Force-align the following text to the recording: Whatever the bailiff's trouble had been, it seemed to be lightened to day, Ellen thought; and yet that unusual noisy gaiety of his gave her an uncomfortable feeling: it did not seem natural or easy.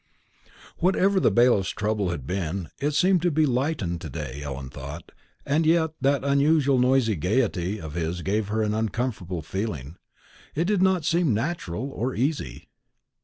Whatever 0.79 1.19
the 1.19 1.29
bailiff's 1.29 1.69
trouble 1.69 2.09
had 2.09 2.25
been, 2.25 2.71
it 2.79 2.95
seemed 2.95 3.21
to 3.21 3.29
be 3.29 3.45
lightened 3.45 4.01
to 4.01 4.09
day, 4.09 4.41
Ellen 4.43 4.71
thought; 4.71 5.11
and 5.45 5.63
yet 5.63 5.91
that 6.01 6.23
unusual 6.23 6.79
noisy 6.79 7.15
gaiety 7.15 7.79
of 7.79 7.93
his 7.93 8.23
gave 8.23 8.47
her 8.47 8.63
an 8.63 8.73
uncomfortable 8.73 9.43
feeling: 9.43 9.97
it 10.55 10.65
did 10.65 10.81
not 10.81 11.05
seem 11.05 11.35
natural 11.35 11.91
or 11.91 12.15
easy. 12.15 12.67